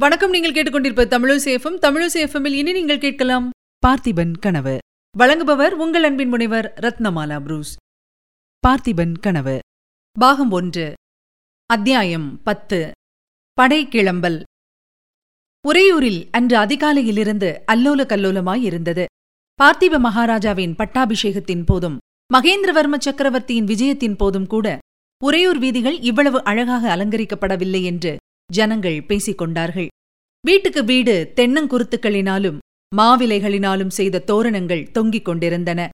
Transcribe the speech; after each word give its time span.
வணக்கம் 0.00 0.30
நீங்கள் 0.30 0.52
கேட்டுக்கொண்டிருப்பது 0.52 1.08
தமிழசேஃபம் 1.14 1.76
தமிழசேஃபமில் 1.80 2.52
இனி 2.52 2.72
நீங்கள் 2.72 2.98
கேட்கலாம் 2.98 3.50
பார்த்திபன் 3.86 4.32
கனவு. 4.38 4.78
வழங்குபவர் 5.18 5.70
உங்கள் 5.70 6.02
அன்பின் 6.02 6.28
முனைவர் 6.28 6.72
ரத்னமாலா 6.76 7.40
புரூஸ். 7.40 7.76
பார்த்திபன் 8.66 9.14
கனவு. 9.20 9.58
பாகம் 10.12 10.50
ஒன்று. 10.50 10.92
அத்தியாயம் 11.66 12.42
பத்து. 12.42 12.90
படை 13.52 13.88
கிளம்பல். 13.88 14.42
உறையூரில் 15.68 16.28
அன்று 16.30 16.56
அதிகாலையிலிருந்து 16.56 17.60
அல்லோல 17.72 18.06
கல்லோலமாயிருந்தது 18.06 19.04
பார்த்திப 19.62 19.98
மகாராஜாவின் 19.98 20.74
பட்டாபிஷேகத்தின் 20.78 21.64
போதும் 21.64 21.98
மகேந்திரவர்ம 22.34 22.98
சக்கரவர்த்தியின் 22.98 23.66
விஜயத்தின் 23.66 24.16
போதும் 24.16 24.46
கூட 24.46 24.78
உறையூர் 25.24 25.58
வீதிகள் 25.58 25.98
இவ்வளவு 26.00 26.44
அழகாக 26.44 26.96
அலங்கரிக்கப்படவில்லை 26.96 27.82
என்று 27.82 28.16
ஜனங்கள் 28.50 28.98
பேசிக் 29.02 29.38
கொண்டார்கள் 29.38 29.88
வீட்டுக்கு 30.44 30.84
வீடு 30.84 31.32
தென்னங்குருத்துக்களினாலும் 31.36 32.58
மாவிலைகளினாலும் 32.96 33.94
செய்த 33.98 34.18
தோரணங்கள் 34.18 34.90
தொங்கிக் 34.90 35.24
கொண்டிருந்தன. 35.24 35.88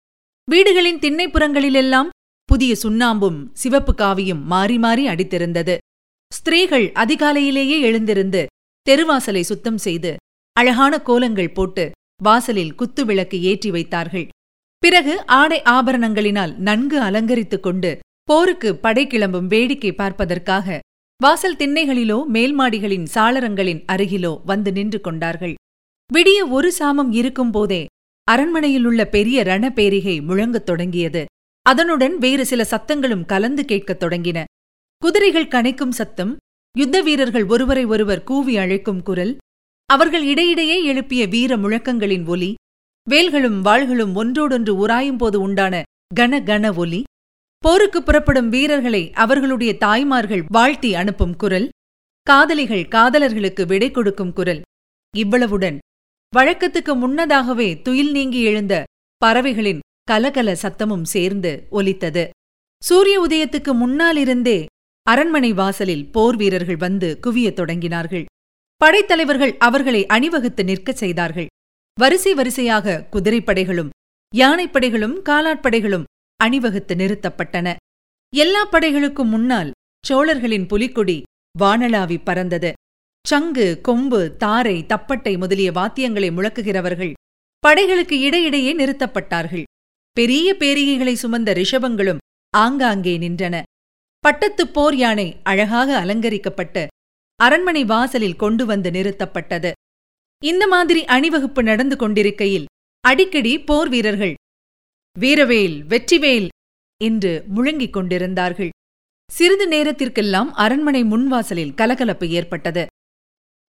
வீடுகளின் 0.48 0.98
திண்ணைப்புறங்களிலெல்லாம் 0.98 2.08
புதிய 2.48 2.72
சுண்ணாம்பும் 2.82 3.38
சிவப்பு 3.52 3.92
காவியும் 3.92 4.42
மாறி 4.42 4.78
மாறி 4.78 5.06
அடித்திருந்தது. 5.06 5.76
ஸ்திரீகள் 6.32 6.86
அதிகாலையிலேயே 6.92 7.78
எழுந்திருந்து 7.80 8.46
தெருவாசலை 8.86 9.40
சுத்தம் 9.40 9.78
செய்து 9.78 10.12
அழகான 10.52 11.02
கோலங்கள் 11.02 11.52
போட்டு 11.52 11.90
வாசலில் 12.22 12.74
குத்துவிளக்கு 12.74 13.40
ஏற்றி 13.40 13.70
வைத்தார்கள். 13.70 14.28
பிறகு 14.78 15.14
ஆடை 15.26 15.62
ஆபரணங்களினால் 15.62 16.56
நன்கு 16.56 16.98
அலங்கரித்துக் 17.00 17.62
கொண்டு 17.62 17.98
போருக்கு 18.24 18.76
படை 18.76 19.06
கிளம்பும் 19.06 19.46
வேடிக்கை 19.46 19.92
பார்ப்பதற்காக 19.92 20.80
வாசல் 21.22 21.56
திண்ணைகளிலோ 21.56 22.16
மேல்மாடிகளின் 22.32 23.06
சாளரங்களின் 23.14 23.80
அருகிலோ 23.92 24.40
வந்து 24.44 24.72
நின்று 24.72 25.00
கொண்டார்கள். 25.00 25.54
விடிய 26.10 26.38
ஒரு 26.48 26.72
சாமம் 26.78 27.12
இருக்கும்போதே 27.12 27.86
அரண்மனையிலுள்ள 28.30 29.04
பெரிய 29.04 29.42
ரணபேரிகை 29.42 30.22
முழங்கத் 30.22 30.66
தொடங்கியது. 30.66 31.24
அதனுடன் 31.62 32.18
வேறு 32.18 32.46
சில 32.46 32.66
சத்தங்களும் 32.70 33.24
கலந்து 33.24 33.64
கேட்கத் 33.64 34.02
தொடங்கின. 34.04 34.44
குதிரைகள் 35.02 35.48
கனைக்கும் 35.48 35.88
சத்தம் 35.88 36.36
யுத்த 36.78 37.00
வீரர்கள் 37.00 37.46
ஒருவரை 37.46 37.84
ஒருவர் 37.84 38.24
கூவி 38.24 38.56
அழைக்கும் 38.56 39.02
குரல் 39.02 39.36
அவர்கள் 39.86 40.24
இடையிடையே 40.24 40.84
எழுப்பிய 40.84 41.26
வீர 41.26 41.56
முழக்கங்களின் 41.56 42.26
ஒலி 42.26 42.54
வேல்களும் 43.10 43.60
வாள்களும் 43.64 44.14
ஒன்றோடொன்று 44.14 44.86
உராயும் 44.86 45.18
போது 45.18 45.40
உண்டான 45.40 45.82
கன 46.20 46.42
கன 46.42 46.74
ஒலி 46.74 47.02
போருக்கு 47.62 48.02
புறப்படும் 48.02 48.48
வீரர்களை 48.48 49.12
அவர்களுடைய 49.12 49.76
தாய்மார்கள் 49.76 50.44
வாழ்த்தி 50.48 50.94
அனுப்பும் 50.94 51.36
குரல் 51.36 51.68
காதலிகள் 52.22 52.88
காதலர்களுக்கு 52.90 53.66
விடை 53.66 53.90
கொடுக்கும் 53.90 54.32
குரல். 54.32 54.60
இவ்வளவுடன் 55.16 55.78
வழக்கத்துக்கு 56.36 56.94
முன்னதாகவே 56.94 57.68
துயில் 57.80 58.10
நீங்கி 58.10 58.42
எழுந்த 58.42 58.84
பறவைகளின் 59.16 59.80
கலகல 60.10 60.56
சத்தமும் 60.62 61.02
சேர்ந்து 61.02 61.66
ஒலித்தது. 61.70 62.30
சூரிய 62.82 63.26
உதயத்துக்கு 63.28 63.72
முன்னாலிருந்தே 63.82 64.66
அரண்மனை 65.02 65.52
வாசலில் 65.52 66.10
போர் 66.10 66.36
வீரர்கள் 66.36 66.76
வந்து 66.76 67.18
குவியத் 67.26 67.58
தொடங்கினார்கள். 67.58 68.24
படைத்தலைவர்கள் 68.76 69.56
அவர்களை 69.56 70.06
அணிவகுத்து 70.06 70.64
நிற்கச் 70.64 70.96
செய்தார்கள். 70.96 71.46
வரிசை 72.00 72.34
வரிசையாக 72.34 73.06
குதிரைப்படைகளும் 73.12 73.88
யானைப்படைகளும் 74.34 75.16
காலாட்படைகளும் 75.28 76.04
அணிவகுத்து 76.44 76.94
நிறுத்தப்பட்டன. 76.94 77.76
எல்லா 78.32 78.62
படைகளுக்கும் 78.68 79.32
முன்னால் 79.34 79.70
சோழர்களின் 80.06 80.66
புலிக்கொடி 80.66 81.22
வானளாவி 81.58 82.18
பறந்தது. 82.24 82.72
சங்கு 83.28 83.66
கொம்பு 83.80 84.20
தாரை 84.36 84.76
தப்பட்டை 84.88 85.38
முதலிய 85.38 85.70
வாத்தியங்களை 85.70 86.28
முழக்குகிறவர்கள் 86.36 87.12
படைகளுக்கு 87.66 88.16
இடையிடையே 88.20 88.72
நிறுத்தப்பட்டார்கள். 88.76 89.62
பெரிய 90.12 90.56
பேரிகைகளை 90.58 91.14
சுமந்த 91.22 91.50
ரிஷபங்களும் 91.58 92.22
ஆங்காங்கே 92.56 93.14
நின்றன. 93.18 93.62
பட்டத்துப் 94.24 94.72
போர் 94.72 94.96
யானை 94.96 95.28
அழகாக 95.42 95.98
அலங்கரிக்கப்பட்டு 96.04 96.82
அரண்மனை 97.40 97.84
வாசலில் 97.84 98.36
கொண்டு 98.36 98.66
வந்து 98.66 98.90
நிறுத்தப்பட்டது. 98.90 99.70
இந்த 100.42 100.64
மாதிரி 100.66 101.04
அணிவகுப்பு 101.04 101.62
நடந்து 101.62 101.96
கொண்டிருக்கையில் 101.96 102.68
அடிக்கடி 103.04 103.52
போர் 103.60 103.88
வீரர்கள் 103.88 104.34
வீரவேல் 105.16 105.76
வெற்றிவேல் 105.86 106.48
என்று 107.00 107.32
முழங்கிக் 107.48 107.92
கொண்டிருந்தார்கள். 107.92 108.70
சிறிது 109.30 109.66
நேரத்திற்கெல்லாம் 109.68 110.50
அரண்மனை 110.54 111.02
முன்வாசலில் 111.04 111.74
கலகலப்பு 111.74 112.26
ஏற்பட்டது. 112.28 112.84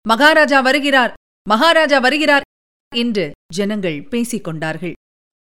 மகாராஜா 0.06 0.60
வருகிறார்! 0.60 1.12
மகாராஜா 1.46 1.98
வருகிறார்! 1.98 2.44
என்று 2.92 3.24
ஜனங்கள் 3.54 3.98
பேசிக் 4.02 4.44
கொண்டார்கள். 4.44 4.94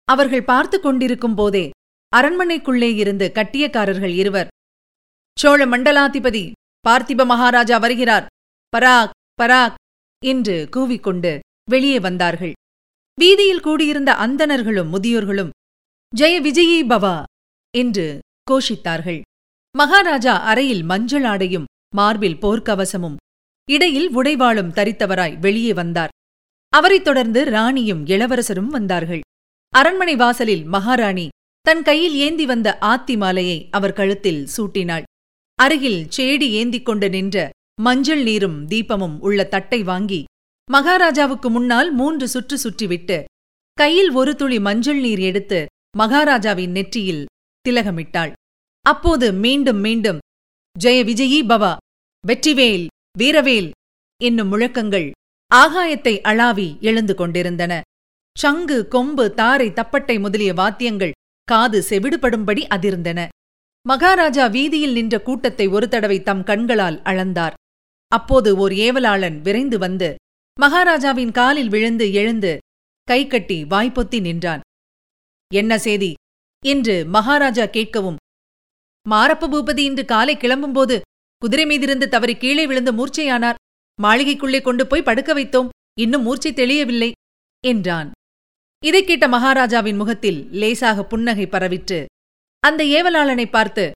அவர்கள் 0.09 0.45
பார்த்து 0.45 0.81
கொண்டிருக்கும் 0.81 1.35
போதே 1.35 1.65
அரண்மனைக்குள்ளே 2.13 2.91
இருந்து 2.95 3.33
கட்டியக்காரர்கள் 3.35 4.15
இருவர். 4.15 4.49
சோழ 5.39 5.67
மண்டலாதிபதி 5.67 6.45
பார்த்திப 6.85 7.25
மகாராஜா 7.25 7.79
வருகிறார்! 7.79 8.27
பராக் 8.73 9.15
பராக்! 9.41 9.77
என்று 10.23 10.69
கூவிக்கொண்டு 10.77 11.33
வெளியே 11.71 11.99
வந்தார்கள். 11.99 12.55
வீதியில் 13.19 13.61
கூடியிருந்த 13.61 14.13
அந்தணர்களும் 14.15 14.93
முதியோர்களும் 14.93 15.53
ஜெய 16.17 16.35
விஜயி 16.41 16.87
பவா 16.87 17.23
என்று 17.77 18.19
கோஷித்தார்கள். 18.51 19.21
மகாராஜா 19.79 20.41
அறையில் 20.41 20.83
மஞ்சள் 20.83 21.25
ஆடையும் 21.25 21.65
மார்பில் 21.97 22.37
போர்க்கவசமும் 22.37 23.17
இடையில் 23.71 24.17
உடைவாளும் 24.17 24.71
தரித்தவராய் 24.73 25.39
வெளியே 25.39 25.73
வந்தார். 25.73 26.09
அவரைத் 26.69 27.05
தொடர்ந்து 27.05 27.45
ராணியும் 27.45 28.07
இளவரசரும் 28.07 28.69
வந்தார்கள். 28.69 29.21
அரண்மனை 29.69 30.17
வாசலில் 30.17 30.65
மகாராணி 30.65 31.29
தன் 31.61 31.83
கையில் 31.83 32.15
ஏந்தி 32.15 32.47
வந்த 32.47 32.79
ஆத்தி 32.79 33.17
மாலையை 33.17 33.69
அவர் 33.71 33.93
கழுத்தில் 33.93 34.49
சூட்டினாள். 34.57 35.03
அருகில் 35.55 36.09
சேடி 36.17 36.51
ஏந்திக் 36.51 36.85
கொண்டு 36.85 37.11
நின்ற 37.11 37.51
மஞ்சள் 37.81 38.23
நீரும் 38.23 38.67
தீபமும் 38.67 39.19
உள்ள 39.19 39.45
தட்டை 39.45 39.83
வாங்கி 39.83 40.25
மகாராஜாவுக்கு 40.71 41.51
முன்னால் 41.51 41.93
மூன்று 41.93 42.29
சுற்று 42.29 42.59
சுற்றிவிட்டு 42.59 43.25
கையில் 43.73 44.11
ஒரு 44.11 44.37
துளி 44.37 44.61
மஞ்சள் 44.61 45.01
நீர் 45.01 45.19
எடுத்து 45.19 45.67
மகாராஜாவின் 45.97 46.73
நெற்றியில் 46.77 47.25
திலகமிட்டாள். 47.65 48.33
அப்போது 48.87 49.27
மீண்டும் 49.33 49.81
மீண்டும் 49.81 50.19
ஜெய 50.77 50.99
விஜயி 51.05 51.41
பவா 51.51 51.77
வெற்றிவேல் 52.25 52.87
வீரவேல் 53.19 53.71
என்னும் 54.21 54.51
முழக்கங்கள் 54.53 55.09
ஆகாயத்தை 55.51 56.15
அளாவி 56.31 56.69
எழுந்து 56.81 57.15
கொண்டிருந்தன. 57.15 57.73
சங்கு 58.37 58.79
கொம்பு 58.89 59.25
தாரை 59.35 59.69
தப்பட்டை 59.71 60.17
முதலிய 60.21 60.53
வாத்தியங்கள் 60.55 61.17
காது 61.49 61.79
செவிடுபடும்படி 61.91 62.63
அதிர்ந்தன. 62.77 63.21
மகாராஜா 63.87 64.47
வீதியில் 64.47 64.93
நின்ற 64.93 65.15
கூட்டத்தை 65.23 65.67
ஒரு 65.69 65.89
தடவை 65.89 66.23
தம் 66.23 66.45
கண்களால் 66.45 66.99
அளந்தார். 67.03 67.57
அப்போது 68.13 68.51
ஓர் 68.57 68.73
ஏவலாளன் 68.73 69.41
விரைந்து 69.41 69.79
வந்து 69.79 70.15
மகாராஜாவின் 70.61 71.33
காலில் 71.33 71.69
விழுந்து 71.69 72.13
எழுந்து 72.13 72.53
கைகட்டி 73.09 73.65
வாய்ப்பொத்தி 73.65 74.19
நின்றான். 74.21 74.63
என்ன 75.55 75.79
சேதி 75.79 76.15
என்று 76.67 77.05
மகாராஜா 77.05 77.65
கேட்கவும் 77.65 78.17
மாரப்ப 79.11 79.49
பூபதி 79.49 79.79
இன்று 79.79 80.05
காலை 80.05 80.37
கிளம்பும்போது 80.37 81.01
குதிரை 81.37 81.65
மீதிருந்து 81.65 82.09
தவறி 82.09 82.37
கீழே 82.37 82.67
விழுந்து 82.67 82.93
மூர்ச்சையானார். 82.93 83.55
மாளிகைக்குள்ளே 84.03 84.63
கொண்டு 84.63 84.87
போய் 84.87 85.03
படுக்க 85.03 85.35
வைத்தோம். 85.35 85.69
இன்னும் 86.01 86.23
மூர்ச்சை 86.23 86.53
தெளியவில்லை 86.53 87.13
என்றான். 87.67 88.11
இதைக் 88.85 89.07
கேட்ட 89.07 89.29
மகாராஜாவின் 89.29 89.97
முகத்தில் 89.97 90.51
லேசாக 90.51 91.05
புன்னகை 91.05 91.47
பரவிற்று. 91.47 92.05
அந்த 92.61 92.85
ஏவலாளனை 92.85 93.51
பார்த்து 93.51 93.91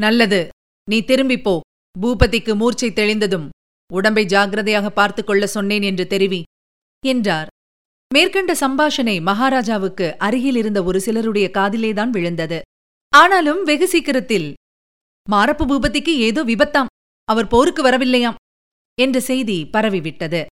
நல்லது. 0.00 0.48
நீ 0.90 1.02
திரும்பிப் 1.02 1.44
போ. 1.44 1.60
பூபதிக்கு 2.00 2.56
மூர்ச்சை 2.56 2.90
தெளிந்ததும் 2.90 3.48
உடம்பை 3.92 4.26
ஜாகிரதையாக 4.26 4.88
பார்த்துக் 4.88 5.26
கொள்ள 5.26 5.46
சொன்னேன் 5.46 5.82
என்று 5.82 6.06
தெரிவி 6.06 6.42
என்றார். 7.06 7.46
மேற்கண்ட 8.14 8.52
சம்பாஷணை 8.60 9.22
மகாராஜாவுக்கு 9.22 10.06
அருகில் 10.18 10.56
இருந்த 10.56 10.82
ஒரு 10.82 11.00
சிலருடைய 11.00 11.50
காதிலேதான் 11.52 12.10
விழுந்தது. 12.10 12.60
ஆனாலும் 13.12 13.62
வெகு 13.62 13.88
சீக்கிரத்தில் 13.88 14.54
மாரப்பு 15.30 15.64
பூபதிக்கு 15.66 16.08
ஏதோ 16.08 16.44
விபத்தாம். 16.44 16.90
அவர் 17.24 17.46
போருக்கு 17.46 17.82
வரவில்லையாம் 17.82 18.34
என்ற 18.98 19.20
செய்தி 19.20 19.70
பரவிவிட்டது. 19.72 20.46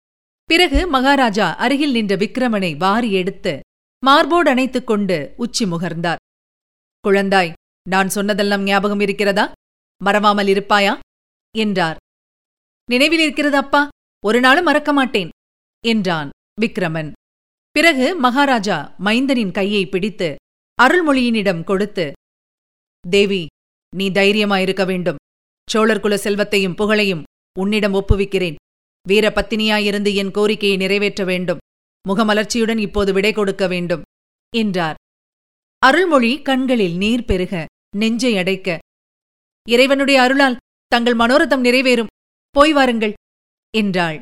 பிறகு 0.44 0.86
மகாராஜா 0.86 1.54
அருகில் 1.54 1.92
நின்ற 1.92 2.16
விக்கிரமனை 2.16 2.76
வாரி 2.76 3.12
எடுத்து 3.12 3.60
மார்போடு 4.02 4.50
அணைத்துக் 4.50 4.86
கொண்டு 4.86 5.34
உச்சி 5.36 5.64
முகர்ந்தார். 5.64 6.22
குழந்தாய் 7.04 7.52
நான் 7.88 8.08
சொன்னதெல்லாம் 8.08 8.62
ஞாபகம் 8.62 9.00
இருக்கிறதா? 9.00 9.52
மறவாமல் 10.04 10.46
இருப்பாயா? 10.46 10.98
என்றார். 11.54 11.96
நினைவில் 12.88 13.24
இருக்கிறதப்பா 13.26 13.88
ஒரு 14.24 14.40
நாளும் 14.40 14.64
மறக்க 14.64 14.92
மாட்டேன் 14.92 15.28
என்றான் 15.84 16.30
விக்ரமன் 16.60 17.12
பிறகு 17.76 18.06
மகாராஜா 18.17 18.76
மைந்தனின் 19.05 19.50
கையை 19.50 19.87
பிடித்து 19.87 20.35
அருள்மொழியினிடம் 20.79 21.62
கொடுத்து 21.65 22.12
தேவி 23.05 23.47
நீ 23.97 24.11
தைரியமாயிருக்க 24.11 24.87
வேண்டும். 24.87 25.17
சோழர்குல 25.69 26.15
செல்வத்தையும் 26.15 26.75
புகழையும் 26.75 27.23
உன்னிடம் 27.59 27.94
ஒப்புவிக்கிறேன். 27.94 28.55
வீரபத்தினியாயிருந்து 29.09 30.11
என் 30.15 30.31
கோரிக்கையை 30.31 30.76
நிறைவேற்ற 30.76 31.25
வேண்டும். 31.25 31.59
முகமலர்ச்சியுடன் 32.09 32.79
இப்போது 32.79 33.12
விடை 33.12 33.32
கொடுக்க 33.32 33.67
வேண்டும் 33.67 34.03
என்றார். 34.56 34.94
அருள்மொழி 35.79 36.43
கண்களில் 36.43 36.97
நீர் 36.97 37.25
பெருக 37.25 37.65
நெஞ்சை 37.97 38.32
அடைக்க 38.37 38.79
இறைவனுடைய 39.69 40.21
அருளால் 40.23 40.61
தங்கள் 40.87 41.17
மனோரதம் 41.17 41.67
நிறைவேறும். 41.67 42.12
போய் 42.50 42.73
வாருங்கள் 42.73 43.12
என்றாள். 43.75 44.21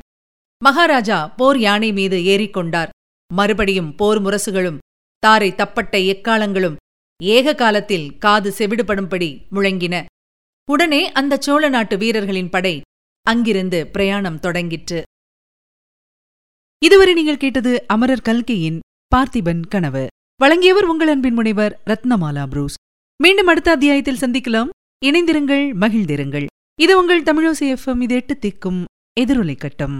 மகாராஜா 0.61 1.27
போர் 1.27 1.59
யானை 1.59 1.91
மீது 1.91 2.17
ஏறிக்கொண்டார். 2.33 2.91
மறுபடியும் 3.37 3.95
போர் 3.95 4.21
முரசுகளும் 4.21 4.81
தாரை 5.19 5.49
தப்பட்ட 5.55 5.97
எக்காலங்களும் 6.11 6.75
ஏக 7.23 7.55
காலத்தில் 7.55 8.17
காது 8.17 8.49
செவிடுபடும்படி 8.57 9.29
முழங்கின. 9.51 9.95
உடனே 10.71 11.11
அந்த 11.11 11.37
சோழ 11.39 11.69
நாட்டு 11.69 11.97
வீரர்களின் 11.97 12.49
படை 12.49 12.75
அங்கிருந்து 13.21 13.79
பிரயாணம் 13.87 14.39
தொடங்கிற்று. 14.45 15.01
இதுவரை 16.85 17.13
நீங்கள் 17.13 17.41
கேட்டது 17.43 17.71
அமரர் 17.87 18.27
கல்கையின் 18.29 18.79
பார்த்திபன் 19.15 19.63
கனவு. 19.67 20.07
வழங்கியவர் 20.35 20.85
உங்கள் 20.85 21.07
அன்பின் 21.07 21.33
முனைவர் 21.33 21.81
ரத்னமாலா 21.85 22.45
புரூஸ். 22.47 22.75
மீண்டும் 23.23 23.47
அடுத்த 23.47 23.71
அத்தியாயத்தில் 23.71 24.21
சந்திக்கலாம். 24.23 24.69
இணைந்திருங்கள் 25.05 25.65
மகிழ்ந்திருங்கள். 25.83 26.45
இது 26.81 26.93
உங்கள் 26.99 27.23
தமிழோசி 27.23 27.65
எஃப்எம் 27.75 28.01
இது 28.01 28.15
எட்டு 28.15 28.35
திக்கும் 28.41 28.83
எதிரொலை 29.19 29.55
கட்டம். 29.57 29.97